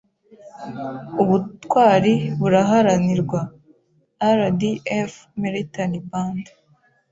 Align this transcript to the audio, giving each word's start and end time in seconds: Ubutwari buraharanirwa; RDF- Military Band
Ubutwari 1.21 2.13
buraharanirwa; 2.39 3.39
RDF- 4.39 5.25
Military 5.43 5.99
Band 6.09 6.43